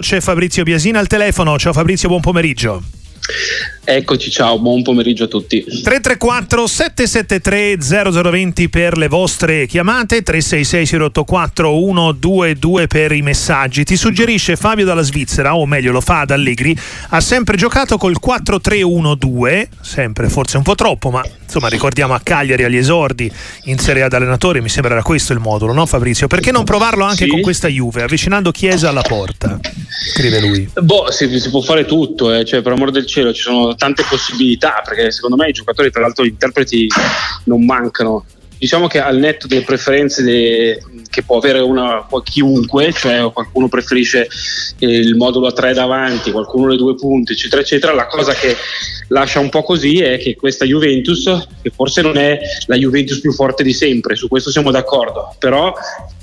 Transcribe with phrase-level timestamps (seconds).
[0.00, 1.58] C'è Fabrizio Biasina al telefono.
[1.58, 2.80] Ciao Fabrizio, buon pomeriggio.
[3.90, 5.64] Eccoci, ciao, buon pomeriggio a tutti.
[5.64, 7.78] 334 773
[8.20, 13.84] 0020 per le vostre chiamate, 366 084 122 per i messaggi.
[13.84, 16.78] Ti suggerisce Fabio dalla Svizzera, o meglio lo fa ad Allegri,
[17.08, 22.64] ha sempre giocato col 4-3-1-2, sempre forse un po' troppo, ma insomma ricordiamo a Cagliari
[22.64, 23.32] agli esordi
[23.64, 26.26] in Serie A da allenatore, mi sembra era questo il modulo, no Fabrizio?
[26.26, 27.30] Perché non provarlo anche sì.
[27.30, 29.58] con questa Juve, avvicinando Chiesa alla porta?
[30.12, 30.68] Scrive lui.
[30.74, 32.44] Boh, si, si può fare tutto, eh.
[32.44, 36.02] cioè, per amor del cielo ci sono tante possibilità perché secondo me i giocatori tra
[36.02, 36.86] l'altro gli interpreti
[37.44, 38.26] non mancano.
[38.58, 44.28] Diciamo che al netto delle preferenze de, che può avere una, chiunque, cioè qualcuno preferisce
[44.78, 48.56] il modulo a tre davanti, qualcuno le due punte, eccetera, eccetera, la cosa che
[49.08, 51.24] lascia un po' così è che questa Juventus,
[51.62, 55.72] che forse non è la Juventus più forte di sempre, su questo siamo d'accordo, però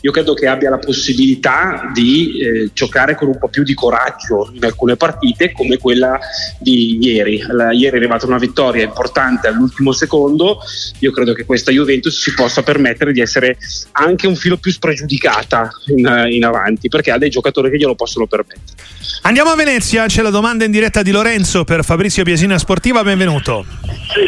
[0.01, 4.51] io credo che abbia la possibilità di eh, giocare con un po' più di coraggio
[4.53, 6.19] in alcune partite come quella
[6.59, 7.43] di ieri.
[7.47, 10.59] La, ieri è arrivata una vittoria importante all'ultimo secondo,
[10.99, 13.57] io credo che questa Juventus si possa permettere di essere
[13.93, 18.27] anche un filo più spregiudicata in, in avanti perché ha dei giocatori che glielo possono
[18.27, 18.83] permettere.
[19.21, 23.65] Andiamo a Venezia, c'è la domanda in diretta di Lorenzo per Fabrizio Biasina Sportiva, benvenuto.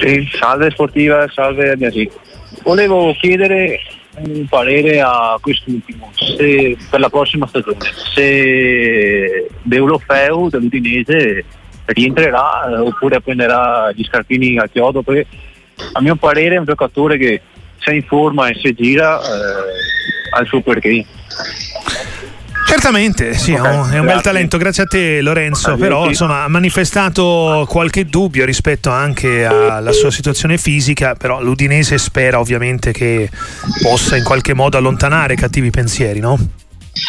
[0.02, 2.12] Sì, salve Sportiva, salve Biasina.
[2.64, 3.80] Volevo chiedere
[4.26, 7.78] un parere a quest'ultimo se, per la prossima stagione
[8.16, 11.46] se Deulofeu dell'Udinese
[11.86, 15.28] rientrerà eh, oppure prenderà gli scarpini a chiodo perché
[15.92, 17.42] a mio parere è un giocatore che
[17.78, 19.26] se in forma e se gira eh,
[20.30, 21.06] ha il suo perché.
[22.68, 26.06] Certamente, sì, okay, è un, è un bel talento, grazie a te Lorenzo, ah, però
[26.06, 32.92] insomma, ha manifestato qualche dubbio rispetto anche alla sua situazione fisica, però l'Udinese spera ovviamente
[32.92, 33.30] che
[33.82, 36.38] possa in qualche modo allontanare cattivi pensieri, no?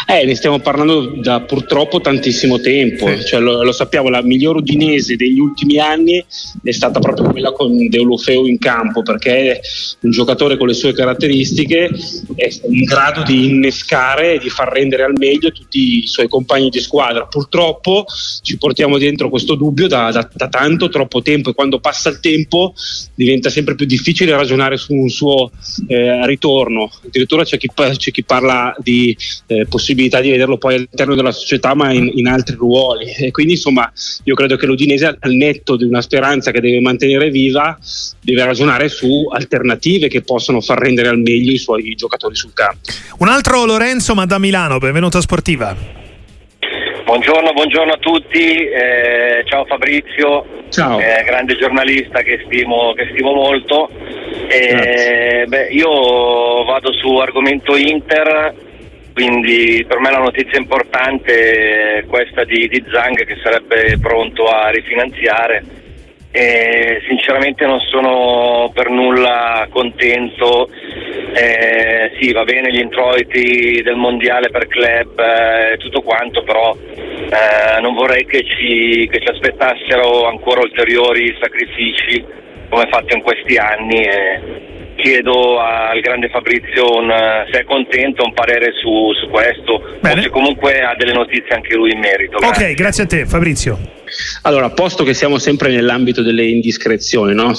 [0.06, 3.24] Eh, ne stiamo parlando da purtroppo tantissimo tempo, sì.
[3.24, 6.24] cioè, lo, lo, sappiamo, la miglior udinese degli ultimi anni
[6.62, 9.60] è stata proprio quella con Deulofeo in campo, perché è
[10.02, 11.90] un giocatore con le sue caratteristiche
[12.34, 16.68] è in grado di innescare e di far rendere al meglio tutti i suoi compagni
[16.68, 17.26] di squadra.
[17.26, 18.06] Purtroppo
[18.42, 22.20] ci portiamo dentro questo dubbio da, da, da tanto, troppo tempo e quando passa il
[22.20, 22.74] tempo
[23.14, 25.50] diventa sempre più difficile ragionare su un suo
[25.86, 26.90] eh, ritorno.
[27.04, 29.16] Addirittura c'è chi, c'è chi parla di
[29.46, 33.52] eh, possibilità di vederlo poi all'interno della società ma in, in, altri ruoli e quindi
[33.52, 33.90] insomma
[34.24, 37.78] io credo che l'Udinese al netto di una speranza che deve mantenere viva
[38.20, 42.80] deve ragionare su alternative che possono far rendere al meglio i suoi giocatori sul campo.
[43.18, 45.98] Un altro Lorenzo ma da Milano, benvenuto a Sportiva.
[47.08, 51.00] Buongiorno, buongiorno a tutti, eh, ciao Fabrizio, ciao.
[51.00, 53.88] Eh, grande giornalista che stimo, che stimo molto.
[54.46, 58.54] Eh, beh, io vado su argomento Inter,
[59.18, 64.68] quindi per me la notizia importante è questa di, di Zang che sarebbe pronto a
[64.68, 65.64] rifinanziare.
[66.30, 70.70] E sinceramente non sono per nulla contento.
[71.34, 76.76] Eh, sì va bene gli introiti del mondiale per club e eh, tutto quanto però
[76.76, 82.24] eh, non vorrei che ci, che ci, aspettassero ancora ulteriori sacrifici
[82.68, 84.67] come fatto in questi anni e,
[84.98, 87.10] chiedo al grande Fabrizio un,
[87.50, 90.20] se è contento, un parere su, su questo, Bene.
[90.20, 92.38] o se comunque ha delle notizie anche lui in merito.
[92.38, 92.70] Grazie.
[92.70, 93.97] Ok, grazie a te Fabrizio.
[94.42, 97.52] Allora, posto che siamo sempre nell'ambito delle indiscrezioni, no?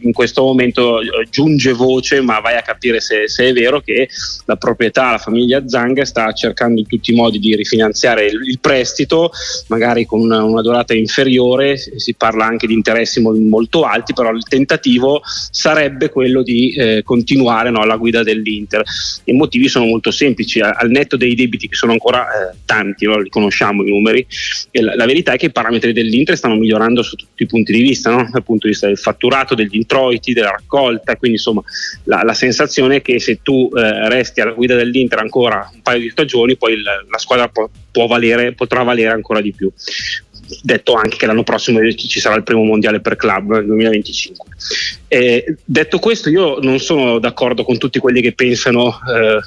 [0.00, 4.08] in questo momento eh, giunge voce, ma vai a capire se, se, è vero che
[4.46, 8.58] la proprietà, la famiglia Zanga sta cercando in tutti i modi di rifinanziare il, il
[8.60, 9.30] prestito,
[9.68, 14.42] magari con una, una, durata inferiore, si parla anche di interessi molto alti, però il
[14.42, 18.82] tentativo sarebbe quello di eh, continuare no, alla guida dell'Inter.
[19.24, 23.18] I motivi sono molto semplici, al netto dei debiti che sono ancora eh, tanti, no?
[23.18, 24.26] li conosciamo i numeri,
[24.72, 27.72] la, la verità è che i parametri giocatori dell'Inter stanno migliorando su tutti i punti
[27.72, 28.28] di vista, no?
[28.30, 31.62] dal punto di vista del fatturato, degli introiti, della raccolta, quindi insomma
[32.04, 36.00] la, la sensazione è che se tu eh, resti alla guida dell'Inter ancora un paio
[36.00, 39.70] di stagioni, poi il, la squadra può, può valere, potrà valere ancora di più
[40.62, 44.46] detto anche che l'anno prossimo ci sarà il primo mondiale per club nel 2025.
[45.08, 49.40] Eh, detto questo, io non sono d'accordo con tutti quelli che pensano eh,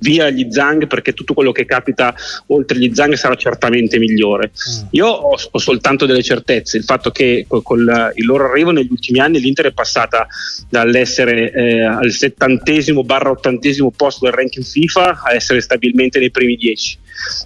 [0.00, 2.14] via gli Zang perché tutto quello che capita
[2.46, 4.50] oltre gli Zang sarà certamente migliore.
[4.50, 4.86] Mm.
[4.90, 8.90] Io ho, ho, soltanto delle certezze, il fatto che con, con il loro arrivo negli
[8.90, 10.26] ultimi anni l'Inter è passata
[10.68, 16.56] dall'essere eh, al settantesimo barra ottantesimo posto del ranking FIFA a essere stabilmente nei primi
[16.56, 16.98] dieci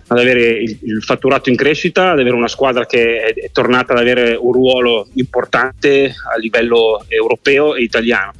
[0.06, 3.92] ad avere il, il, fatturato in crescita, ad avere una squadra che è, è, tornata
[3.92, 8.32] ad avere un ruolo importante a livello europeo e italiano.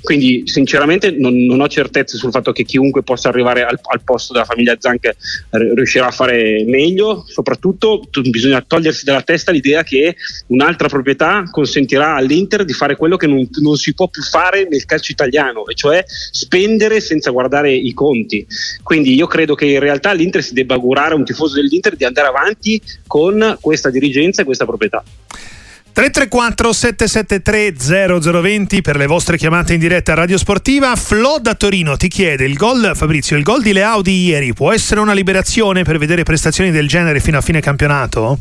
[0.00, 4.32] Quindi sinceramente non, non ho certezze sul fatto che chiunque possa arrivare al, al posto
[4.32, 5.16] della famiglia Zanche
[5.50, 10.16] riuscirà a fare meglio, soprattutto bisogna togliersi dalla testa l'idea che
[10.48, 14.84] un'altra proprietà consentirà all'Inter di fare quello che non, non si può più fare nel
[14.84, 18.46] calcio italiano, e cioè spendere senza guardare i conti.
[18.82, 22.04] Quindi io credo che in realtà l'Inter si debba augurare a un tifoso dell'Inter di
[22.04, 25.02] andare avanti con questa dirigenza e questa proprietà.
[25.92, 27.74] 334 773
[28.32, 30.96] 0020 per le vostre chiamate in diretta a Radio Sportiva.
[30.96, 34.72] Flo da Torino ti chiede il gol, Fabrizio, il gol di Leao di ieri può
[34.72, 38.38] essere una liberazione per vedere prestazioni del genere fino a fine campionato?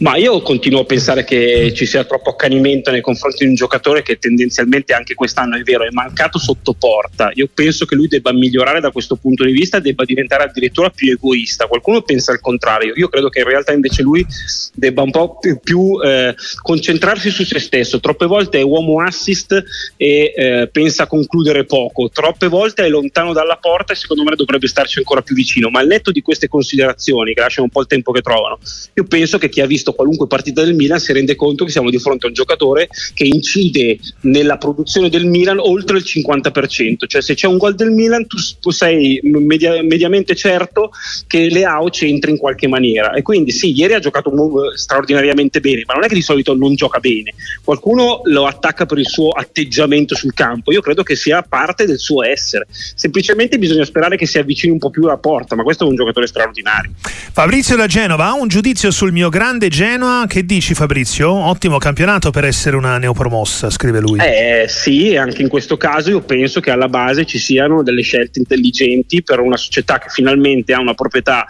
[0.00, 4.00] Ma io continuo a pensare che ci sia troppo accanimento nei confronti di un giocatore
[4.00, 7.30] che tendenzialmente anche quest'anno è vero, è mancato sotto porta.
[7.34, 11.12] Io penso che lui debba migliorare da questo punto di vista, debba diventare addirittura più
[11.12, 11.66] egoista.
[11.66, 12.94] Qualcuno pensa il contrario.
[12.96, 14.24] Io credo che in realtà invece lui
[14.72, 18.00] debba un po' più, eh, concentrarsi su se stesso.
[18.00, 19.62] Troppe volte è uomo assist
[19.98, 22.08] e eh, pensa a concludere poco.
[22.08, 25.68] Troppe volte è lontano dalla porta e secondo me dovrebbe starci ancora più vicino.
[25.68, 28.58] Ma al netto di queste considerazioni, che lasciano un po' il tempo che trovano,
[28.94, 31.70] io penso che chi ha visto visto qualunque partita del Milan si rende conto che
[31.70, 37.06] siamo di fronte a un giocatore che incide nella produzione del Milan oltre il 50%,
[37.06, 40.90] cioè se c'è un gol del Milan tu sei media, mediamente certo
[41.26, 43.12] che Leao c'entra in qualche maniera.
[43.12, 44.30] E quindi sì, ieri ha giocato
[44.74, 47.34] straordinariamente bene, ma non è che di solito non gioca bene,
[47.64, 51.98] qualcuno lo attacca per il suo atteggiamento sul campo, io credo che sia parte del
[51.98, 55.84] suo essere, semplicemente bisogna sperare che si avvicini un po' più alla porta, ma questo
[55.84, 56.92] è un giocatore straordinario.
[57.32, 61.30] Fabrizio da Genova ha un giudizio sul mio grande Genoa, che dici Fabrizio?
[61.32, 64.18] Ottimo campionato per essere una neopromossa, scrive lui.
[64.18, 68.40] Eh sì, anche in questo caso io penso che alla base ci siano delle scelte
[68.40, 71.46] intelligenti per una società che finalmente ha una proprietà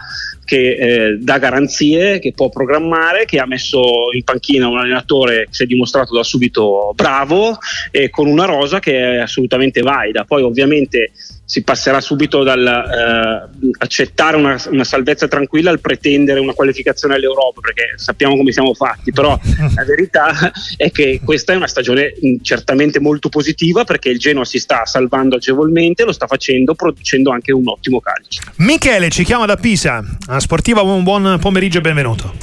[0.51, 5.53] che eh, dà garanzie, che può programmare, che ha messo in panchina un allenatore che
[5.53, 7.57] si è dimostrato da subito bravo
[7.89, 10.25] e con una rosa che è assolutamente valida.
[10.25, 11.13] Poi ovviamente
[11.51, 17.59] si passerà subito dal eh, accettare una, una, salvezza tranquilla al pretendere una qualificazione all'Europa,
[17.59, 19.37] perché sappiamo come siamo fatti, però
[19.75, 24.59] la verità è che questa è una stagione certamente molto positiva perché il Genoa si
[24.59, 28.39] sta salvando agevolmente, lo sta facendo producendo anche un ottimo calcio.
[28.59, 30.01] Michele ci chiama da Pisa,
[30.41, 32.33] Sportiva, un buon pomeriggio e benvenuto.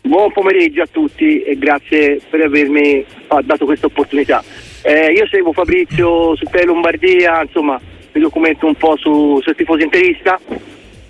[0.00, 3.04] Buon pomeriggio a tutti e grazie per avermi
[3.44, 4.42] dato questa opportunità.
[4.82, 7.78] Eh, io seguo Fabrizio su Tele Lombardia, insomma
[8.12, 10.40] mi documento un po' su, sul tifoso interista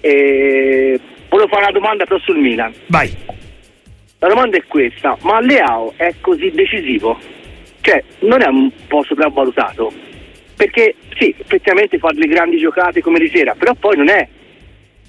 [0.01, 2.73] e volevo fare una domanda però sul Milan.
[2.87, 3.17] Vai.
[4.19, 7.17] La domanda è questa, ma Leao è così decisivo?
[7.83, 9.93] Cioè, non è un po' sopravvalutato?
[10.57, 14.27] Perché sì, effettivamente fa delle grandi giocate come di sera, però poi non è,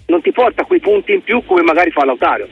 [0.07, 2.47] non ti porta quei punti in più come magari fa Lautaro.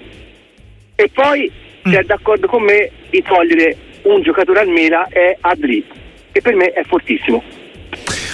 [0.95, 1.51] E poi
[1.87, 1.93] mm.
[1.93, 5.83] è d'accordo con me di togliere un giocatore al Milan è Adli,
[6.31, 7.43] che per me è fortissimo.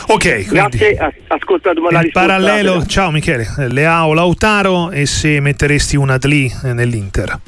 [0.08, 0.98] Ok, grazie,
[1.28, 2.02] ascolta la domanda.
[2.02, 7.40] In parallelo, ciao Michele, Leao Lautaro e se metteresti un Adli nell'Inter?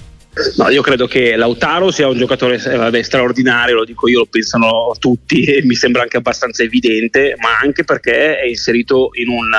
[0.58, 4.26] No, io credo che Lautaro sia un giocatore eh, vabbè, straordinario, lo dico io, lo
[4.26, 9.52] pensano tutti e mi sembra anche abbastanza evidente, ma anche perché è inserito in un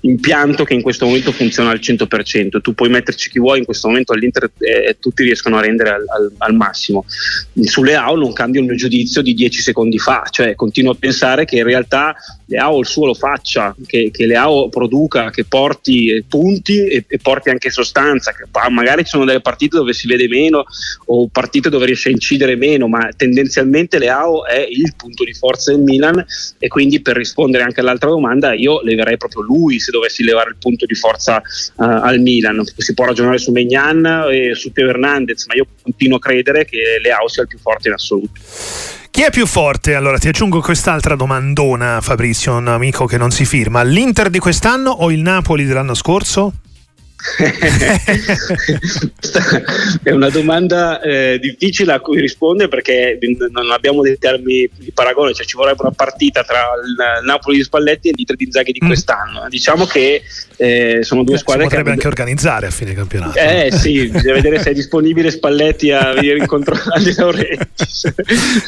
[0.00, 2.60] impianto che in questo momento funziona al 100%.
[2.62, 6.04] Tu puoi metterci chi vuoi in questo momento all'Inter eh, tutti riescono a rendere al,
[6.08, 7.04] al, al massimo.
[7.60, 11.44] Sulle AO non cambia il mio giudizio di 10 secondi fa, cioè continuo a pensare
[11.44, 12.14] che in realtà
[12.46, 17.50] Leao il suo lo faccia, che, che Leao produca, che porti punti e, e porti
[17.50, 18.32] anche sostanza.
[18.70, 20.64] Magari ci sono delle partite dove si vede meno
[21.06, 25.72] o partite dove riesce a incidere meno, ma tendenzialmente Leao è il punto di forza
[25.72, 26.24] del Milan
[26.58, 30.56] e quindi per rispondere anche all'altra domanda io leverei proprio lui se dovessi levare il
[30.58, 32.62] punto di forza uh, al Milan.
[32.76, 36.98] Si può ragionare su Megnan e su Teo Hernandez, ma io continuo a credere che
[37.00, 38.40] Leao sia il più forte in assoluto.
[39.14, 39.94] Chi è più forte?
[39.94, 43.84] Allora ti aggiungo quest'altra domandona, Fabrizio, un amico che non si firma.
[43.84, 46.52] L'Inter di quest'anno o il Napoli dell'anno scorso?
[50.02, 53.18] È una domanda eh, difficile a cui rispondere perché
[53.50, 57.62] non abbiamo dei termini di paragone, cioè ci vorrebbe una partita tra il Napoli di
[57.62, 58.86] Spalletti e l'Inter di Inzaghi di mm.
[58.86, 59.46] quest'anno.
[59.48, 60.22] Diciamo che
[60.56, 63.38] eh, sono due squadre si potrebbe che anche organizzare a fine campionato.
[63.38, 68.12] Eh sì, bisogna vedere se è disponibile Spalletti a venire incontro a De Laurentiis.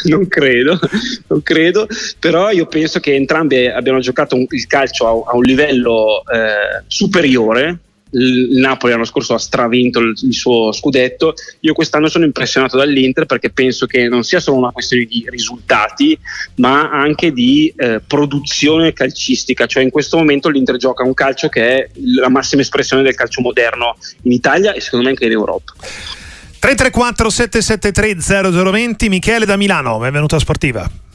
[0.05, 0.79] non credo,
[1.27, 1.87] non credo,
[2.19, 6.83] però io penso che entrambi abbiano giocato un, il calcio a, a un livello eh,
[6.87, 7.81] superiore
[8.17, 13.27] il Napoli l'anno scorso ha stravinto il, il, suo scudetto, io quest'anno sono impressionato dall'Inter
[13.27, 16.19] perché penso che non sia solo una questione di risultati,
[16.57, 21.69] ma anche di eh, produzione calcistica, cioè in questo momento l'Inter gioca un calcio che
[21.69, 25.75] è la massima espressione del calcio moderno in Italia e secondo me anche in Europa.
[26.59, 31.06] 334 773 0020 Michele da Milano, benvenuto a Sportiva.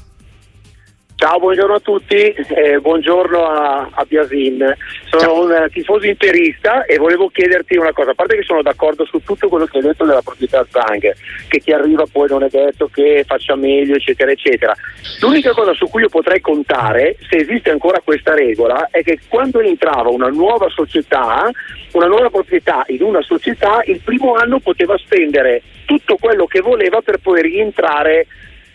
[1.22, 4.76] Ciao, buongiorno a tutti, eh, buongiorno a, a Biasin.
[5.06, 5.44] Sono Ciao.
[5.44, 9.48] un tifoso interista e volevo chiederti una cosa, a parte che sono d'accordo su tutto
[9.48, 11.14] quello che hai detto della proprietà Zang,
[11.48, 14.76] che chi arriva poi non è detto che faccia meglio, eccetera, eccetera.
[15.20, 19.60] L'unica cosa su cui io potrei contare, se esiste ancora questa regola, è che quando
[19.60, 21.48] entrava una nuova società,
[21.92, 27.02] una nuova proprietà in una società, il primo anno poteva spendere tutto quello che voleva
[27.02, 28.26] per poi rientrare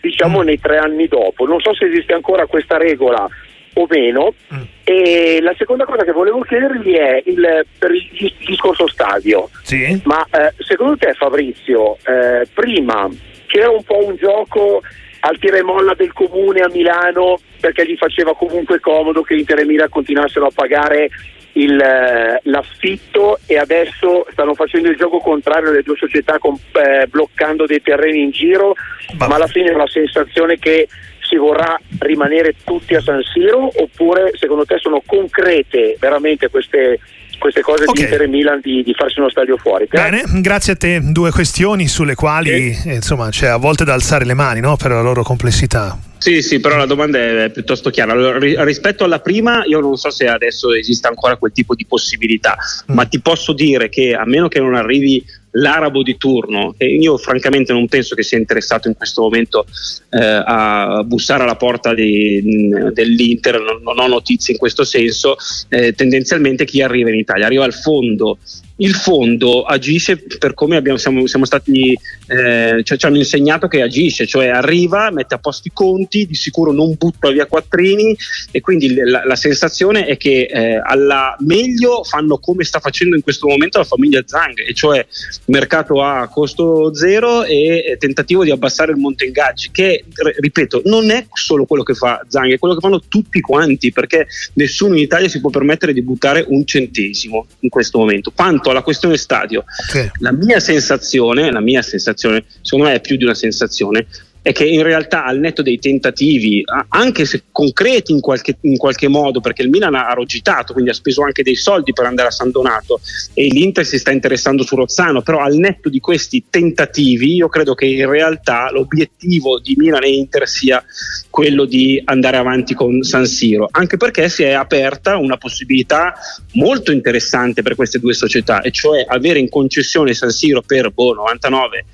[0.01, 0.45] diciamo mm.
[0.45, 1.45] nei tre anni dopo.
[1.45, 3.27] Non so se esiste ancora questa regola
[3.73, 4.33] o meno.
[4.53, 4.61] Mm.
[4.83, 9.49] E la seconda cosa che volevo chiedergli è il, per il discorso stadio.
[9.63, 9.99] Sì.
[10.05, 13.09] Ma eh, secondo te Fabrizio, eh, prima
[13.47, 14.81] c'era un po' un gioco
[15.21, 19.59] al tira e molla del comune a Milano perché gli faceva comunque comodo che Inter
[19.59, 21.09] e Milan continuassero a pagare
[21.57, 27.07] il, eh, l'affitto e adesso stanno facendo il gioco contrario le due società con, eh,
[27.07, 28.75] bloccando dei terreni in giro,
[29.17, 30.87] ma alla fine ho la sensazione che
[31.19, 36.99] si vorrà rimanere tutti a San Siro oppure secondo te sono concrete veramente queste,
[37.37, 37.93] queste cose okay.
[37.93, 39.87] di Inter e Milan di, di, farsi uno stadio fuori.
[39.89, 40.99] Bene, grazie a te.
[41.01, 42.93] Due questioni sulle quali sì.
[42.93, 44.75] insomma c'è a volte da alzare le mani no?
[44.75, 45.97] per la loro complessità.
[46.17, 48.13] Sì, sì, però la domanda è piuttosto chiara.
[48.13, 52.57] Allora, rispetto alla prima, io non so se adesso esista ancora quel tipo di possibilità,
[52.91, 52.95] mm.
[52.95, 55.23] ma ti posso dire che a meno che non arrivi
[55.57, 59.65] l'arabo di turno, e io francamente non penso che sia interessato in questo momento
[60.09, 65.35] eh, a bussare alla porta di, dell'Inter, non, non, ho notizie in questo senso,
[65.69, 67.45] eh, tendenzialmente chi arriva in Italia?
[67.45, 68.37] Arriva al fondo
[68.77, 73.81] il fondo agisce per come abbiamo, siamo, siamo, stati, eh, cioè, ci hanno insegnato che
[73.81, 78.15] agisce, cioè arriva, mette a posto i conti, di sicuro non butta via quattrini
[78.51, 83.23] e quindi la, la sensazione è che eh, alla meglio fanno come sta facendo in
[83.23, 85.05] questo momento la famiglia Zang, e cioè
[85.45, 90.05] mercato a costo zero e tentativo di abbassare il monte ingaggi, che
[90.39, 94.27] ripeto non è solo quello che fa Zang, è quello che fanno tutti quanti, perché
[94.53, 98.31] nessuno in Italia si può permettere di buttare un centesimo in questo momento.
[98.35, 100.09] Quanto quanto alla questione stadio, sì.
[100.19, 104.07] la mia sensazione, la mia sensazione, secondo me è più di una sensazione,
[104.47, 109.09] è che in realtà al netto dei tentativi, anche se concreti in qualche, in qualche,
[109.09, 112.31] modo, perché il Milan ha rogitato, quindi ha speso anche dei soldi per andare a
[112.31, 113.01] San Donato
[113.33, 117.75] e l'Inter si sta interessando su Rozzano, però al netto di questi tentativi io credo
[117.75, 120.81] che in realtà l'obiettivo di Milan e Inter sia
[121.29, 126.13] quello di andare avanti con San Siro, anche perché si è aperta una possibilità
[126.53, 131.13] molto interessante per queste due società, e cioè avere in concessione San Siro per boh,
[131.15, 131.85] 99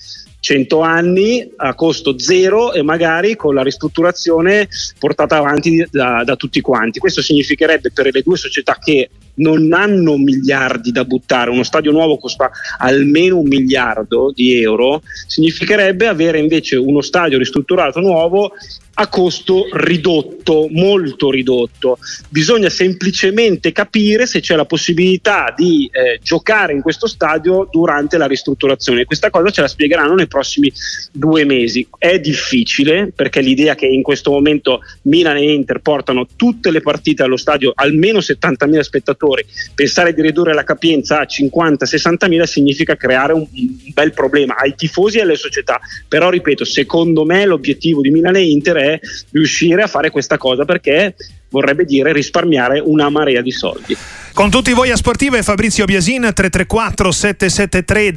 [0.43, 4.67] 100 anni a costo zero e magari con la ristrutturazione
[5.00, 7.00] portata avanti da, da tutti quanti.
[7.00, 12.17] Questo significherebbe per le due società che non hanno miliardi da buttare, uno stadio nuovo
[12.17, 18.51] costa almeno un miliardo di euro, significherebbe avere invece uno stadio ristrutturato nuovo
[18.95, 21.97] a costo ridotto, molto ridotto.
[22.29, 28.27] Bisogna semplicemente capire se c'è la possibilità di eh, giocare in questo stadio durante la
[28.27, 29.05] ristrutturazione.
[29.05, 30.71] Questa cosa ce la spiegheranno nei prossimi
[31.12, 31.88] due mesi.
[31.97, 37.23] È difficile perché l'idea che in questo momento Milan e Inter portano tutte le partite
[37.23, 43.47] allo stadio, almeno 70.000 spettatori, pensare di ridurre la capienza a 50-60.000 significa creare un,
[43.93, 45.79] bel problema ai tifosi e alle società.
[46.07, 48.99] Però ripeto, secondo me l'obiettivo di Milan e Inter è è
[49.31, 51.15] riuscire a fare questa cosa perché
[51.53, 53.95] vorrebbe dire risparmiare una marea di soldi.
[54.33, 58.15] Con tutti voi a Sportiva Fabrizio Biasin 334 773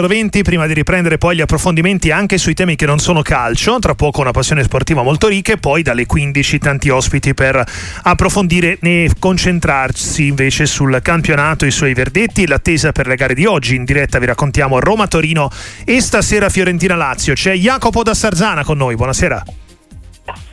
[0.00, 3.94] 0020 prima di riprendere poi gli approfondimenti anche sui temi che non sono calcio, tra
[3.94, 7.62] poco una passione sportiva molto ricca e poi dalle 15 tanti ospiti per
[8.04, 13.44] approfondire e concentrarsi invece sul campionato, i suoi verdetti e l'attesa per le gare di
[13.44, 13.74] oggi.
[13.74, 15.50] In diretta vi raccontiamo Roma-Torino
[15.84, 17.34] e stasera Fiorentina-Lazio.
[17.34, 19.67] C'è Jacopo da Sarzana con noi, buonasera.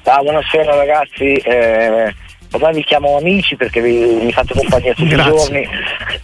[0.08, 2.14] Ah, buonasera ragazzi, eh,
[2.52, 5.68] ormai vi chiamo amici perché vi, mi fate compagnia tutti i giorni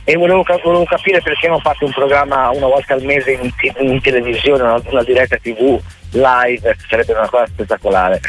[0.03, 3.99] e volevo, volevo, capire perché non fate un programma una volta al mese in, in
[3.99, 8.21] televisione, una, una, diretta tv live, sarebbe una cosa spettacolare.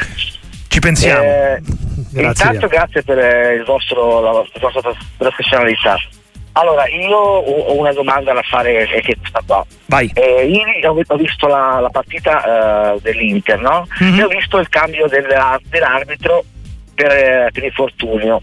[0.67, 1.21] Ci pensiamo.
[1.21, 1.61] Eh,
[2.09, 2.45] grazie.
[2.45, 5.97] Intanto grazie per il vostro, la, la vostra professionalità.
[6.53, 9.65] Allora, io ho una domanda da fare che sta qua.
[9.87, 10.11] Vai.
[10.13, 13.87] Eh, ieri ho, visto la, la partita uh, dell'Inter, no?
[14.03, 14.19] Mm-hmm.
[14.19, 16.43] E ho visto il cambio dell'arbitro
[16.93, 18.41] per, per infortunio.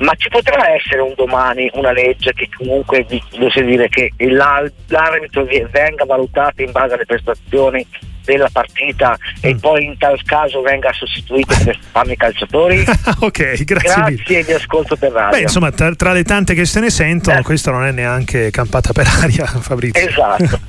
[0.00, 6.04] Ma ci potrà essere un domani una legge che comunque deve dire che l'arbitro venga
[6.04, 7.86] valutato in base alle prestazioni
[8.24, 9.58] della partita e mm.
[9.58, 12.84] poi in tal caso venga sostituito per farmi i calciatori.
[13.20, 14.14] ok, grazie.
[14.14, 15.36] Grazie di ascolto per radio.
[15.36, 17.42] Beh, insomma, tra, tra, le tante che se ne sentono, eh.
[17.42, 20.08] questa non è neanche campata per aria, Fabrizio.
[20.08, 20.60] Esatto.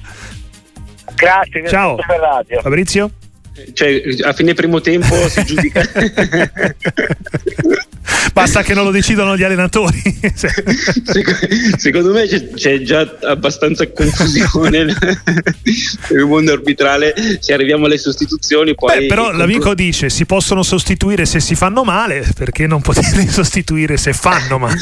[1.16, 1.96] grazie, Ciao.
[1.96, 2.62] per radio.
[2.62, 3.12] Fabrizio?
[3.74, 5.82] Cioè, a fine primo tempo si giudica.
[8.34, 10.02] Basta che non lo decidano gli allenatori.
[11.78, 14.86] Secondo me c'è, già abbastanza confusione
[16.10, 17.14] nel mondo arbitrale.
[17.40, 19.00] Se arriviamo alle sostituzioni, poi.
[19.00, 23.98] Beh, però l'amico dice: si possono sostituire se si fanno male, perché non poterli sostituire
[23.98, 24.80] se fanno male?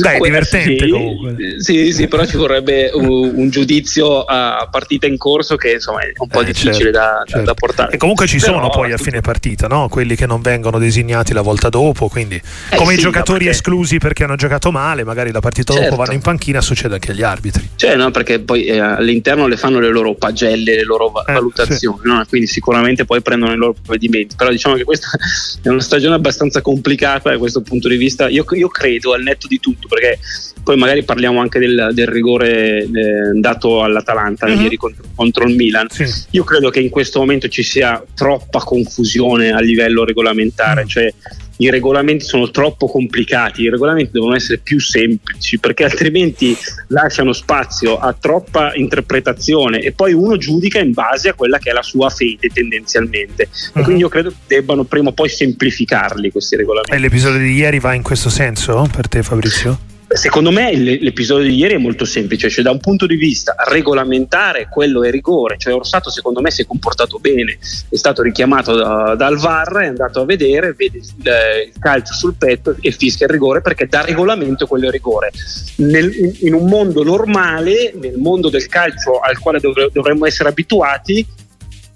[0.00, 1.36] Dai, è divertente sì, comunque.
[1.58, 6.12] Sì, sì, però ci vorrebbe un, un, giudizio a partita in corso che insomma è
[6.16, 7.44] un po' eh, difficile certo, da, certo.
[7.44, 7.92] da, portare.
[7.92, 9.88] E comunque ci però, sono poi a fine partita, no?
[9.88, 13.50] quelli che non vengono designati la volta dopo, quindi eh, come sì, i giocatori perché...
[13.50, 15.88] esclusi perché hanno giocato male, magari la partita certo.
[15.90, 17.70] dopo vanno in panchina, succede anche agli arbitri.
[17.76, 22.00] Cioè, no, perché poi eh, all'interno le fanno le loro pagelle, le loro eh, valutazioni,
[22.02, 22.08] sì.
[22.08, 22.24] no?
[22.28, 24.34] quindi sicuramente poi prendono i loro provvedimenti.
[24.36, 25.08] Però diciamo che questa
[25.62, 28.28] è una stagione abbastanza complicata da questo punto di vista.
[28.28, 30.18] Io, io credo al netto di tutto, perché
[30.62, 32.88] poi magari parliamo anche del, del rigore eh,
[33.34, 34.60] dato all'Atalanta mm-hmm.
[34.60, 35.88] ieri contro, contro, il Milan.
[35.90, 36.04] Sì.
[36.30, 40.86] Io credo che in questo momento ci sia troppa confusione a livello regolamentare, mm.
[40.86, 41.12] cioè
[41.60, 46.56] i regolamenti sono troppo complicati, i regolamenti devono essere più semplici perché altrimenti
[46.88, 51.72] lasciano spazio a troppa interpretazione e poi uno giudica in base a quella che è
[51.72, 53.48] la sua fede tendenzialmente.
[53.74, 53.82] Uh-huh.
[53.82, 56.94] Quindi io credo che debbano prima o poi semplificarli questi regolamenti.
[56.94, 59.88] E l'episodio di ieri va in questo senso per te Fabrizio?
[60.12, 64.66] Secondo me l'episodio di ieri è molto semplice, cioè da un punto di vista regolamentare
[64.68, 69.14] quello è rigore, cioè Orsato secondo me si è comportato bene, è stato richiamato da,
[69.14, 73.60] dal VAR, è andato a vedere, vede il, calcio sul petto e fischia il rigore
[73.60, 75.30] perché da regolamento quello è rigore.
[75.76, 81.24] Nel, in, un mondo normale, nel mondo del calcio al quale dovre, dovremmo essere abituati,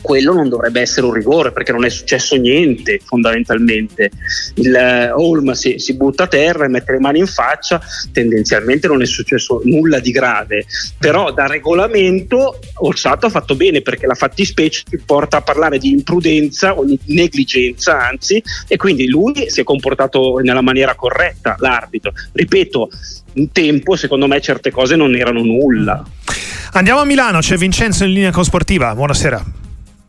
[0.04, 4.10] quello non dovrebbe essere un rigore perché non è successo niente fondamentalmente.
[4.56, 7.80] Il eh, Holm si, si, butta a terra e mette le mani in faccia,
[8.12, 10.66] tendenzialmente non è successo nulla di grave,
[10.98, 16.76] però da regolamento Orsato ha fatto bene perché la fattispecie porta a parlare di imprudenza
[16.76, 22.12] o di negligenza anzi e quindi lui si è comportato nella maniera corretta, l'arbitro.
[22.30, 22.90] Ripeto,
[23.36, 26.04] un tempo secondo me certe cose non erano nulla.
[26.72, 29.62] Andiamo a Milano, c'è Vincenzo in linea con Sportiva, buonasera.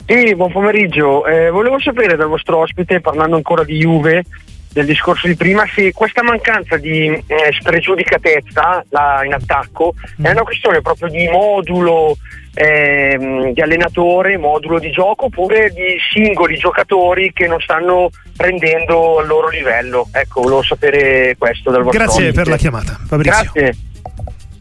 [0.05, 1.25] Sì, buon pomeriggio.
[1.25, 4.23] Eh, volevo sapere dal vostro ospite, parlando ancora di Juve,
[4.71, 7.23] del discorso di prima, se questa mancanza di eh,
[7.59, 10.25] spregiudicatezza là, in attacco mm.
[10.25, 12.17] è una questione proprio di modulo
[12.53, 19.27] eh, di allenatore, modulo di gioco, oppure di singoli giocatori che non stanno prendendo al
[19.27, 20.07] loro livello.
[20.11, 22.41] Ecco, volevo sapere questo dal vostro Grazie ospite.
[22.41, 23.51] per la chiamata, Fabrizio.
[23.53, 23.94] Grazie.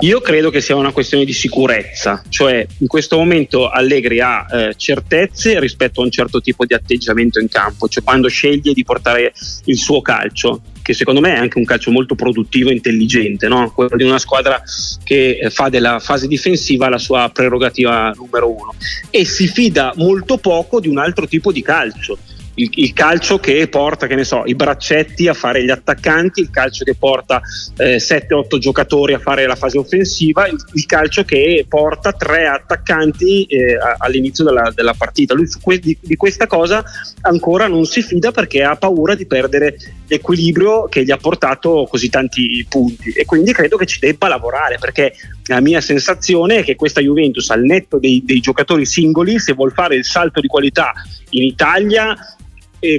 [0.05, 4.75] Io credo che sia una questione di sicurezza, cioè in questo momento Allegri ha eh,
[4.77, 9.33] certezze rispetto a un certo tipo di atteggiamento in campo, cioè quando sceglie di portare
[9.65, 13.73] il suo calcio, che secondo me è anche un calcio molto produttivo e intelligente, no?
[13.73, 14.63] quello di una squadra
[15.03, 18.75] che eh, fa della fase difensiva la sua prerogativa numero uno
[19.09, 22.19] e si fida molto poco di un altro tipo di calcio
[22.55, 26.51] il, il, calcio che porta, che ne so, i braccetti a fare gli attaccanti, il
[26.51, 27.41] calcio che porta
[27.77, 33.45] eh, 7-8 giocatori a fare la fase offensiva, il, il calcio che porta tre attaccanti
[33.45, 35.35] eh, all'inizio della, della, partita.
[35.35, 36.85] Lui que- di, di, questa cosa
[37.23, 42.09] ancora non si fida perché ha paura di perdere l'equilibrio che gli ha portato così
[42.09, 45.15] tanti punti e quindi credo che ci debba lavorare perché
[45.47, 49.73] la mia sensazione è che questa Juventus al netto dei, dei giocatori singoli se vuol
[49.73, 50.93] fare il salto di qualità
[51.31, 52.17] in Italia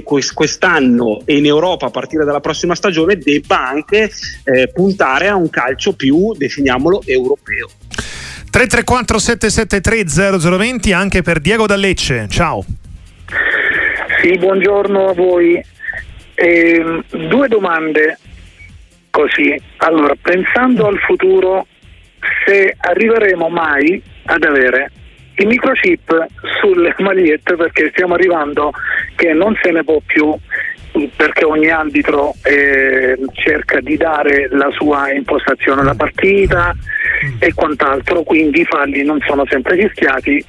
[0.02, 4.10] quest'anno e in Europa a partire dalla prossima stagione debba anche
[4.44, 7.68] eh, puntare a un calcio più, definiamolo, europeo.
[8.50, 12.64] 334 773 0020 anche per Diego Dallecce, ciao.
[14.22, 15.62] Sì, buongiorno a voi.
[16.34, 18.18] Eh, due domande
[19.10, 19.54] così.
[19.78, 21.66] Allora, pensando al futuro,
[22.44, 24.90] se arriveremo mai ad avere
[25.36, 26.26] il microchip
[26.60, 28.72] sulle magliette perché stiamo arrivando
[29.14, 30.34] che non se ne può più
[31.14, 36.74] perché ogni arbitro eh, cerca di dare la sua impostazione alla partita
[37.38, 40.42] e quant'altro, quindi i falli non sono sempre rischiati.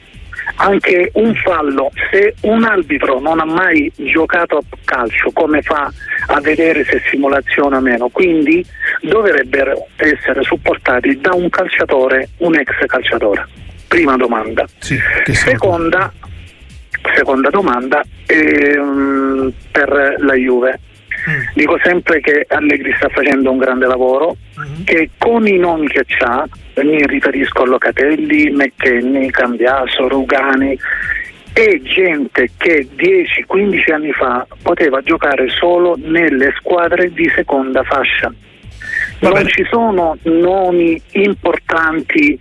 [0.59, 5.91] Anche un fallo, se un arbitro non ha mai giocato a calcio, come fa
[6.27, 8.07] a vedere se simulazione o meno?
[8.07, 8.65] Quindi
[9.01, 13.66] dovrebbero essere supportati da un calciatore, un ex calciatore.
[13.87, 14.65] Prima domanda.
[14.79, 14.97] Sì,
[15.33, 16.11] seconda,
[17.15, 20.79] seconda domanda ehm, per la Juve.
[21.55, 24.83] Dico sempre che Allegri sta facendo un grande lavoro, Mhm.
[24.85, 26.47] che con i nomi che ha,
[26.83, 30.77] mi riferisco a Locatelli, McKenny, Cambiaso, Rugani,
[31.53, 38.33] è gente che 10-15 anni fa poteva giocare solo nelle squadre di seconda fascia.
[39.19, 42.37] Non ci sono nomi importanti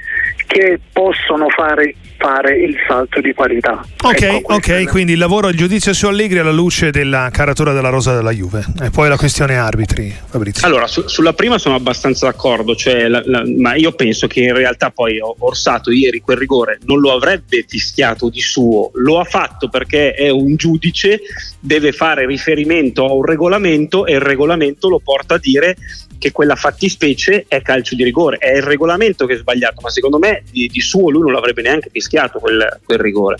[0.47, 3.85] che possono fare, fare il salto di qualità.
[4.03, 7.89] Ok, Ecco, ok, quindi il lavoro, il giudizio su Allegri alla luce della caratura della
[7.89, 8.65] rosa della Juve.
[8.83, 10.67] E poi la questione arbitri, Fabrizio.
[10.67, 14.55] Allora, su- sulla prima sono abbastanza d'accordo, cioè, la- la- ma io penso che in
[14.55, 19.69] realtà poi Orsato ieri quel rigore non lo avrebbe fischiato di suo, lo ha fatto
[19.69, 21.21] perché è un giudice,
[21.61, 25.77] deve fare riferimento a un regolamento e il regolamento lo porta a dire
[26.19, 30.19] che quella fattispecie è calcio di rigore, è il regolamento che è sbagliato, ma secondo
[30.19, 33.37] me di, di suo lui non l'avrebbe neanche fischiato quel, quel rigore.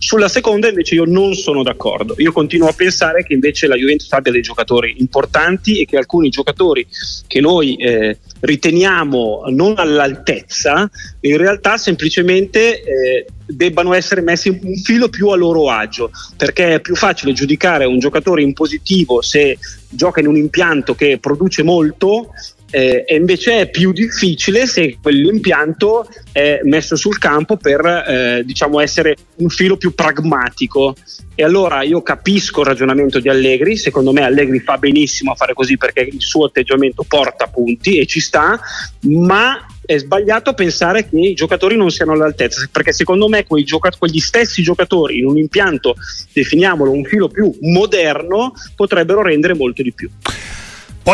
[0.00, 4.12] Sulla seconda invece io non sono d'accordo, io continuo a pensare che invece la Juventus
[4.12, 6.86] abbia dei giocatori importanti e che alcuni giocatori
[7.26, 10.88] che noi eh, riteniamo non all'altezza
[11.20, 16.80] in realtà semplicemente eh, debbano essere messi un filo più a loro agio perché è
[16.80, 22.30] più facile giudicare un giocatore in positivo se gioca in un impianto che produce molto
[22.70, 28.80] eh, e invece è più difficile se quell'impianto è messo sul campo per eh, diciamo
[28.80, 30.94] essere un filo più pragmatico.
[31.34, 35.54] E allora io capisco il ragionamento di Allegri secondo me Allegri fa benissimo a fare
[35.54, 38.58] così perché il suo atteggiamento porta punti e ci sta
[39.02, 44.18] ma è sbagliato pensare che i giocatori non siano all'altezza perché secondo me gioca- quegli
[44.18, 45.94] stessi giocatori in un impianto
[46.32, 50.10] definiamolo un filo più moderno potrebbero rendere molto di più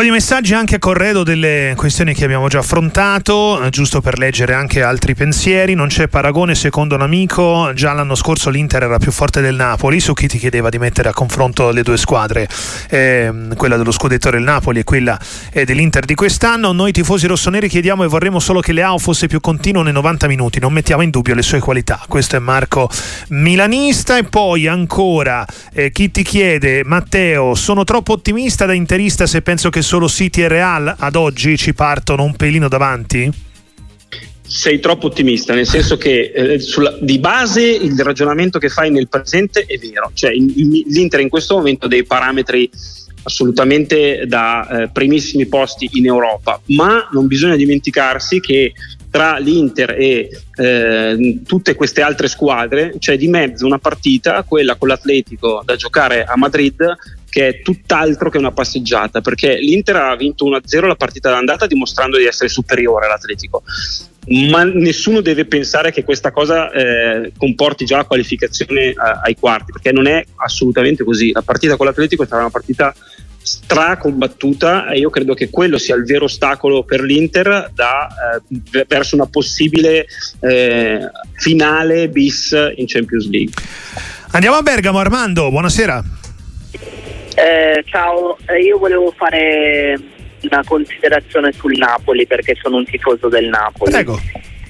[0.02, 4.52] Di messaggi anche a corredo delle questioni che abbiamo già affrontato, eh, giusto per leggere
[4.52, 5.72] anche altri pensieri.
[5.72, 10.00] Non c'è paragone secondo un amico, già l'anno scorso l'Inter era più forte del Napoli,
[10.00, 12.46] su chi ti chiedeva di mettere a confronto le due squadre,
[12.90, 15.18] ehm, quella dello scudetto del Napoli e quella
[15.50, 16.72] eh, dell'Inter di quest'anno.
[16.72, 20.60] Noi tifosi rossoneri chiediamo e vorremmo solo che Leao fosse più continuo nei 90 minuti,
[20.60, 21.98] non mettiamo in dubbio le sue qualità.
[22.06, 22.90] Questo è Marco
[23.28, 29.40] Milanista e poi ancora eh, chi ti chiede, Matteo, sono troppo ottimista da interista se
[29.40, 33.30] penso che solo City e Real ad oggi ci partono un pelino davanti?
[34.46, 39.08] sei troppo ottimista, nel senso che eh, sulla- di base il ragionamento che fai nel
[39.08, 42.70] presente è vero, cioè in- in- l'Inter in questo momento ha dei parametri
[43.22, 48.74] assolutamente da eh, primissimi posti in Europa, ma non bisogna dimenticarsi che
[49.10, 54.88] tra l'Inter e eh, tutte queste altre squadre c'è di mezzo una partita, quella con
[54.88, 56.76] l'Atletico da giocare a Madrid,
[57.34, 62.16] che è tutt'altro che una passeggiata, perché l'Inter ha vinto 1-0 la partita d'andata dimostrando
[62.16, 63.64] di essere superiore all'Atletico
[64.26, 69.72] ma nessuno deve pensare che questa cosa eh, comporti già la qualificazione a- ai quarti,
[69.72, 71.30] perché non è assolutamente così.
[71.32, 72.94] La partita con l'Atletico è stata una partita
[73.42, 79.16] stracombattuta e io credo che quello sia il vero ostacolo per l'Inter da, eh, verso
[79.16, 80.06] una possibile
[80.40, 83.52] eh, finale bis in Champions League.
[84.30, 86.23] Andiamo a Bergamo, Armando, buonasera.
[87.34, 89.98] Eh, ciao, Eh, io volevo fare
[90.42, 93.90] una considerazione sul Napoli perché sono un tifoso del Napoli.
[93.90, 94.18] Prego.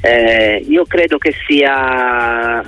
[0.01, 2.63] Eh, io credo che sia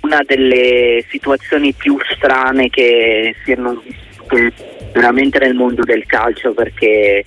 [0.00, 4.52] una delle situazioni più strane che siano vissute
[4.92, 7.24] veramente nel mondo del calcio perché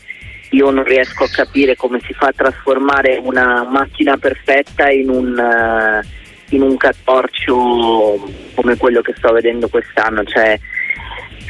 [0.50, 5.38] io non riesco a capire come si fa a trasformare una macchina perfetta in un,
[5.38, 6.06] eh,
[6.50, 10.24] in un catorcio come quello che sto vedendo quest'anno.
[10.24, 10.60] Cioè,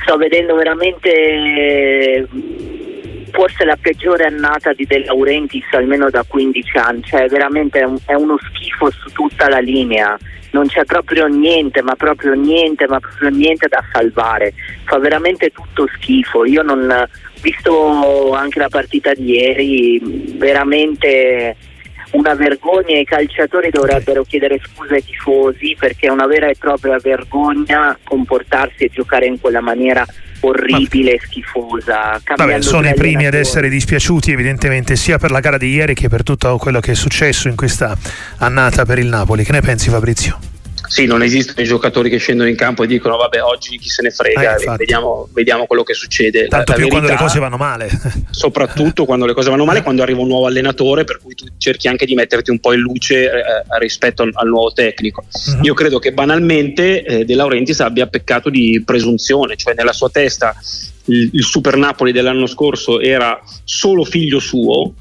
[0.06, 2.28] sto vedendo veramente eh,
[3.32, 7.98] forse la peggiore annata di De Laurentiis almeno da 15 anni, cioè veramente è, un-
[8.06, 10.16] è uno schifo su tutta la linea,
[10.52, 14.54] non c'è proprio niente, ma proprio niente, ma proprio niente da salvare,
[14.86, 17.10] fa veramente tutto schifo, io non
[17.42, 20.00] visto anche la partita di ieri,
[20.38, 21.56] veramente
[22.16, 26.56] una vergogna e i calciatori dovrebbero chiedere scusa ai tifosi perché è una vera e
[26.58, 30.06] propria vergogna comportarsi e giocare in quella maniera
[30.42, 32.22] orribile e schifosa.
[32.36, 36.08] Vabbè, sono i primi ad essere dispiaciuti evidentemente sia per la gara di ieri che
[36.08, 37.98] per tutto quello che è successo in questa
[38.38, 39.44] annata per il Napoli.
[39.44, 40.55] Che ne pensi Fabrizio?
[40.88, 44.02] Sì, non esistono i giocatori che scendono in campo e dicono vabbè oggi chi se
[44.02, 44.78] ne Eh, frega, infatti.
[44.78, 46.44] vediamo, vediamo quello che succede.
[46.44, 47.90] La- Tanto la più quando le verità- cose vanno male.
[48.32, 51.88] soprattutto quando le cose vanno male, quando arriva un nuovo allenatore, per cui tu cerchi
[51.88, 53.32] anche di metterti un po' in luce eh,
[53.80, 55.24] rispetto al, al nuovo tecnico.
[55.56, 55.64] Mhm.
[55.64, 60.56] Io credo che banalmente eh, De Laurentiis abbia peccato di presunzione, cioè nella sua testa
[61.06, 64.94] il, il Super Napoli dell'anno scorso era solo figlio suo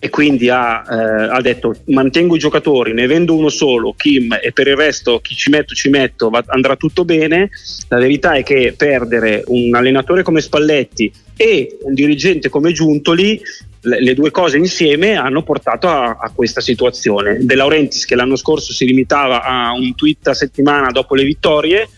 [0.00, 4.52] e quindi ha, eh, ha, detto mantengo i giocatori, ne vendo uno solo, Kim, e
[4.52, 7.50] per il resto chi ci metto ci metto, va, andrà tutto bene,
[7.88, 13.40] la verità è che perdere un allenatore come Spalletti e un dirigente come Giuntoli
[13.80, 17.38] le, le due cose insieme hanno portato a, a, questa situazione.
[17.40, 21.88] De Laurentiis che l'anno scorso si limitava a un tweet a settimana dopo le vittorie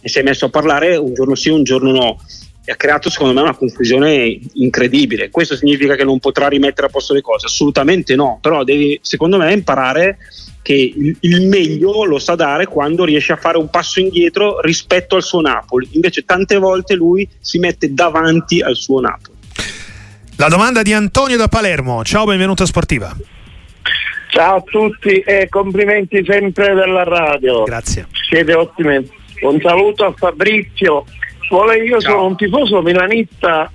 [0.00, 2.20] e si è messo a parlare un giorno sì, un giorno no
[2.64, 5.30] e ha creato secondo me una confusione incredibile.
[5.30, 7.46] Questo significa che non potrà rimettere a posto le cose?
[7.46, 10.18] Assolutamente no, però devi secondo me imparare
[10.62, 15.22] che il, meglio lo sa dare quando riesce a fare un passo indietro rispetto al
[15.22, 15.88] suo Napoli.
[15.92, 19.38] Invece tante volte lui si mette davanti al suo Napoli.
[20.36, 22.04] La domanda di Antonio da Palermo.
[22.04, 23.16] Ciao, benvenuto a Sportiva.
[24.28, 27.64] Ciao a tutti e complimenti sempre della radio.
[27.64, 28.06] Grazie.
[28.28, 29.18] Siete ottimi.
[29.42, 31.04] Un saluto a Fabrizio
[31.50, 32.12] Vuole, io Ciao.
[32.12, 33.70] sono un tifoso milanista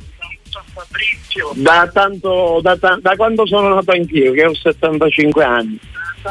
[1.56, 5.78] da, tanto, da, da, quando sono nato anch'io, che ho 75 anni.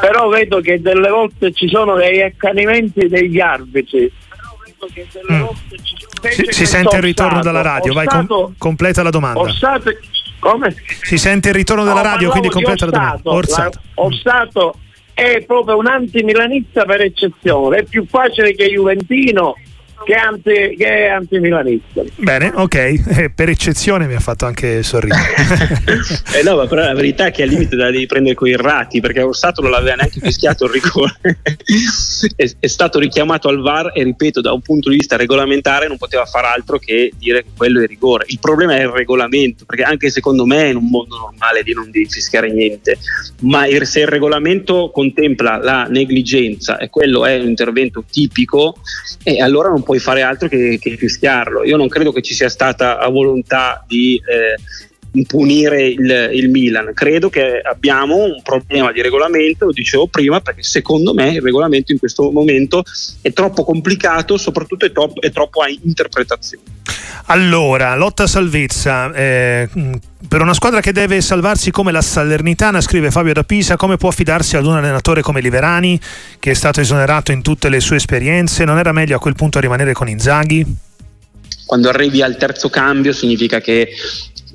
[0.00, 4.10] Però vedo che delle volte ci sono degli accanimenti degli arbitri.
[5.30, 5.44] Mm.
[6.30, 9.40] Si, si sente il ritorno dalla radio, vai, com- completa la domanda.
[10.38, 10.74] Come?
[11.02, 13.30] Si sente il ritorno dalla radio, quindi completa la domanda.
[13.30, 13.80] Orsato.
[13.82, 14.78] La, Orsato
[15.12, 19.54] è proprio un anti-milanista per eccezione, è più facile che Juventino
[20.04, 22.02] che, anti, che è antimilanista.
[22.16, 22.74] Bene, ok,
[23.16, 25.34] eh, per eccezione mi ha fatto anche sorridere.
[26.38, 29.00] eh no, ma però la verità è che al limite da devi prendere quei rati,
[29.00, 31.16] perché Orsato non l'aveva neanche fischiato il rigore.
[32.36, 35.96] è, è, stato richiamato al VAR e ripeto, da un punto di vista regolamentare non
[35.96, 38.24] poteva fare altro che dire che quello è rigore.
[38.28, 41.90] Il problema è il regolamento, perché anche secondo me in un mondo normale lì non
[41.90, 42.98] devi fischiare niente,
[43.42, 48.76] ma il, se il regolamento contempla la negligenza e quello è un intervento tipico,
[49.22, 51.62] eh, allora non puoi fare altro che, che fischiarlo.
[51.62, 56.92] Io non credo che ci sia stata a volontà di eh, punire il, il, Milan.
[56.92, 61.92] Credo che abbiamo un problema di regolamento, lo dicevo prima, perché secondo me il regolamento
[61.92, 62.82] in questo momento
[63.20, 66.73] è troppo complicato, soprattutto è troppo, è troppo a interpretazione.
[67.26, 69.12] Allora, lotta salvezza.
[69.12, 69.68] Eh,
[70.28, 74.10] per una squadra che deve salvarsi come la Salernitana, scrive Fabio da Pisa, come può
[74.10, 75.98] affidarsi ad un allenatore come Liverani,
[76.38, 78.64] che è stato esonerato in tutte le sue esperienze?
[78.64, 80.66] Non era meglio a quel punto rimanere con Inzaghi?
[81.64, 83.88] Quando arrivi al terzo cambio significa che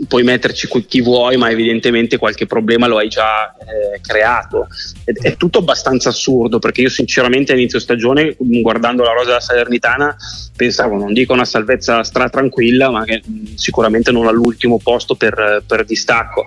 [0.08, 4.68] puoi metterci chi vuoi, ma evidentemente qualche problema lo hai già eh, creato.
[5.04, 10.16] È, è, tutto abbastanza assurdo perché io sinceramente all'inizio stagione, guardando la rosa della Salernitana,
[10.56, 15.64] pensavo, non dico una salvezza stra tranquilla, ma che mh, sicuramente non all'ultimo posto per,
[15.66, 16.46] per distacco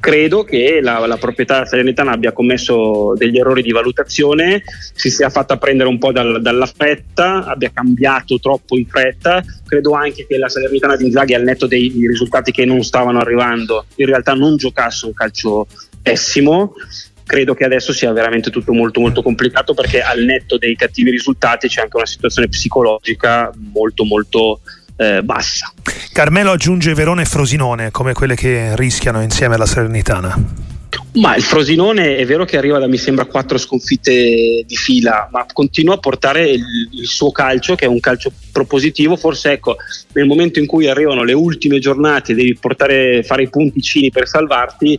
[0.00, 4.62] credo che la, la proprietà Salernitana abbia commesso degli errori di valutazione,
[4.94, 9.42] si sia fatta prendere un po' dal, dalla fretta, abbia cambiato troppo in fretta.
[9.66, 13.86] Credo anche che la Salernitana di Inzaghi, al netto dei risultati che non stavano arrivando,
[13.96, 15.66] in realtà non giocasse un calcio
[16.02, 16.74] pessimo.
[17.24, 21.66] Credo che adesso sia veramente tutto molto molto complicato perché al netto dei cattivi risultati
[21.66, 24.60] c'è anche una situazione psicologica molto molto
[24.96, 25.72] eh, bassa.
[26.12, 30.74] Carmelo aggiunge Verona e Frosinone come quelle che rischiano insieme alla Salernitana.
[31.14, 34.12] Ma il Frosinone è vero che arriva da mi sembra quattro sconfitte
[34.66, 39.16] di fila, ma continua a portare il, il, suo calcio, che è un calcio propositivo.
[39.16, 39.76] Forse ecco,
[40.12, 44.98] nel momento in cui arrivano le ultime giornate, devi portare, fare i punticini per salvarti,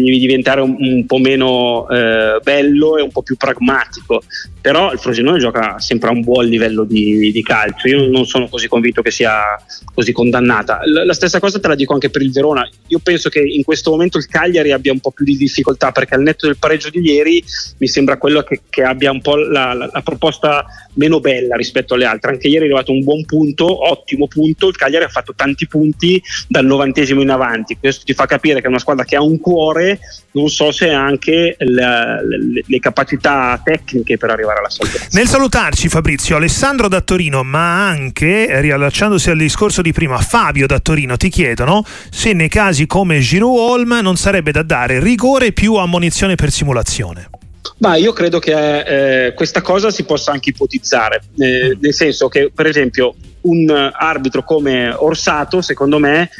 [0.00, 4.22] devi diventare un, un po' meno eh, bello e un po' più pragmatico.
[4.60, 7.88] Però il Frosinone gioca sempre a un buon livello di, di calcio.
[7.88, 9.56] Io non sono così convinto che sia
[9.94, 10.80] così condannata.
[10.84, 12.68] La, la, stessa cosa te la dico anche per il Verona.
[12.88, 16.14] Io penso che in questo momento il Cagliari abbia un po' più di difficoltà perché
[16.14, 17.42] al netto del pareggio di ieri
[17.78, 20.64] mi sembra quello che, che abbia un po' la, la, la proposta
[20.96, 22.32] meno bella rispetto alle altre.
[22.32, 24.68] Anche ieri è arrivato un buon punto, ottimo punto.
[24.68, 27.76] Il Cagliari ha fatto tanti punti dal novantesimo in avanti.
[27.78, 29.85] Questo ti fa capire che è una squadra che ha un cuore
[30.32, 35.08] non so se ha anche le, le, le, capacità tecniche per arrivare alla salvezza.
[35.12, 40.78] Nel salutarci Fabrizio, Alessandro da Torino, ma anche, riallacciandosi al discorso di prima, Fabio da
[40.78, 45.74] Torino ti chiedono se nei casi come Giroud Holm non sarebbe da dare rigore più
[45.74, 47.30] ammonizione per simulazione.
[47.78, 52.50] Ma io credo che eh, questa cosa si possa anche ipotizzare, eh, nel senso che
[52.54, 56.30] per esempio un arbitro come Orsato, secondo me,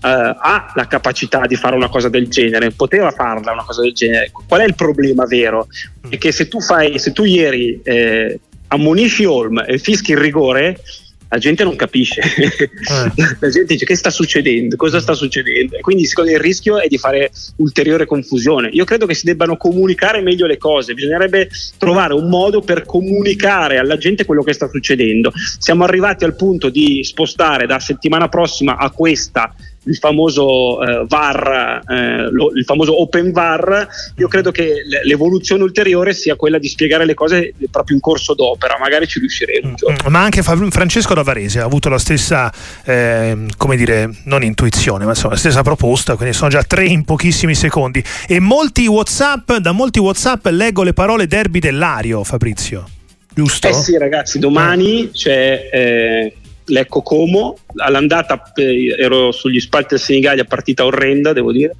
[0.00, 4.30] ha la capacità di fare una cosa del genere, poteva farla una cosa del genere.
[4.30, 5.66] Qual è il problema vero?
[6.06, 6.10] Mm.
[6.10, 10.80] È che se tu, fai, se tu ieri eh, ammonisci Holm e fischi il rigore,
[11.28, 12.70] la gente non capisce, eh.
[13.40, 15.76] la gente dice che sta succedendo, cosa sta succedendo.
[15.80, 18.68] quindi secondo me il rischio è di fare ulteriore confusione.
[18.72, 23.78] Io credo che si debbano comunicare meglio le cose, bisognerebbe trovare un modo per comunicare
[23.78, 25.32] alla gente quello che sta succedendo.
[25.58, 29.52] Siamo arrivati al punto di spostare da settimana prossima a questa
[29.86, 36.12] il famoso eh, VAR, eh, lo, il famoso open VAR, io credo che l'evoluzione ulteriore
[36.12, 39.68] sia quella di spiegare le cose proprio in corso d'opera, magari ci riusciremo.
[39.68, 42.52] Mm, ma anche Francesco Davarese ha avuto la stessa,
[42.84, 47.04] eh, come dire, non intuizione, ma insomma la stessa proposta, quindi sono già tre in
[47.04, 48.02] pochissimi secondi.
[48.26, 52.88] E molti WhatsApp, da molti WhatsApp leggo le parole derby dell'Ario, Fabrizio.
[53.34, 53.68] Giusto?
[53.68, 56.32] Eh sì, ragazzi, domani c'è eh,
[56.66, 57.56] Lecco Como.
[57.76, 61.74] All'andata eh, ero sugli spalti del Senigallia, partita orrenda, devo dire,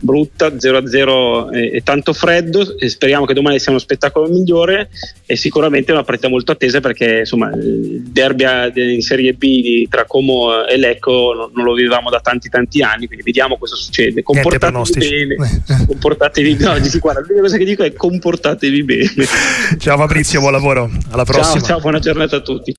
[0.00, 2.78] brutta, 0-0 e, e tanto freddo.
[2.78, 4.90] E speriamo che domani sia uno spettacolo migliore
[5.26, 8.44] e sicuramente una partita molto attesa perché insomma il derby
[8.94, 13.06] in Serie B tra Como e Lecco non, non lo vivevamo da tanti tanti anni,
[13.06, 14.22] quindi vediamo cosa succede.
[14.30, 19.10] Comportatevi bene, comportatevi no, guarda, l'unica cosa che dico è comportatevi bene.
[19.78, 21.60] Ciao Fabrizio, buon lavoro, alla prossima.
[21.60, 22.68] Ciao, ciao buona giornata a tutti.